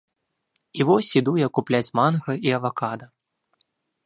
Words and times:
І 0.79 0.87
вось 0.91 1.11
іду 1.21 1.33
я 1.45 1.49
купляць 1.57 1.85
манга 2.01 2.33
і 2.49 2.57
авакада. 2.61 3.05